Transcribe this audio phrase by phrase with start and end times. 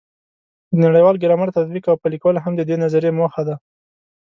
[0.71, 3.55] د نړیوال ګرامر تطبیق او پلي کول هم د دې نظریې موخه ده.